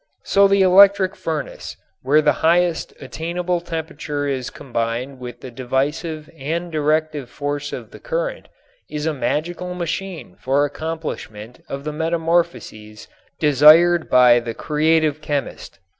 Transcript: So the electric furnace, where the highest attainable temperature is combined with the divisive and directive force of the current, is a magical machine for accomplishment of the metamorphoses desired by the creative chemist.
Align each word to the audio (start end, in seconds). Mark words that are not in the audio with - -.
So 0.23 0.47
the 0.47 0.63
electric 0.63 1.15
furnace, 1.15 1.77
where 2.01 2.23
the 2.23 2.31
highest 2.41 2.91
attainable 2.99 3.61
temperature 3.61 4.25
is 4.27 4.49
combined 4.49 5.19
with 5.19 5.41
the 5.41 5.51
divisive 5.51 6.27
and 6.35 6.71
directive 6.71 7.29
force 7.29 7.71
of 7.71 7.91
the 7.91 7.99
current, 7.99 8.47
is 8.89 9.05
a 9.05 9.13
magical 9.13 9.75
machine 9.75 10.37
for 10.39 10.65
accomplishment 10.65 11.63
of 11.69 11.83
the 11.83 11.93
metamorphoses 11.93 13.07
desired 13.39 14.09
by 14.09 14.39
the 14.39 14.55
creative 14.55 15.21
chemist. 15.21 15.77